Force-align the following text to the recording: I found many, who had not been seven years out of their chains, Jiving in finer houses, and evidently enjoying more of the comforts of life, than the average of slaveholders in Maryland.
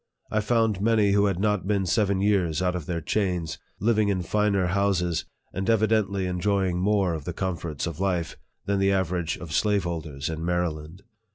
I 0.31 0.39
found 0.39 0.81
many, 0.81 1.11
who 1.11 1.25
had 1.27 1.39
not 1.39 1.67
been 1.67 1.85
seven 1.85 2.21
years 2.21 2.59
out 2.59 2.75
of 2.75 2.87
their 2.87 3.01
chains, 3.01 3.59
Jiving 3.79 4.09
in 4.09 4.23
finer 4.23 4.65
houses, 4.65 5.25
and 5.53 5.69
evidently 5.69 6.25
enjoying 6.25 6.79
more 6.79 7.13
of 7.13 7.23
the 7.25 7.33
comforts 7.33 7.85
of 7.85 7.99
life, 7.99 8.35
than 8.65 8.79
the 8.79 8.91
average 8.91 9.37
of 9.37 9.51
slaveholders 9.53 10.27
in 10.27 10.43
Maryland. 10.43 11.03